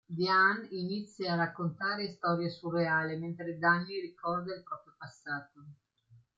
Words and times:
Diane 0.09 0.65
inizia 0.71 1.33
a 1.33 1.35
raccontare 1.35 2.09
storie 2.15 2.49
surreali, 2.49 3.19
mentre 3.19 3.59
Danny 3.59 4.01
ricorda 4.01 4.55
il 4.55 4.63
proprio 4.63 4.95
passato. 4.97 5.63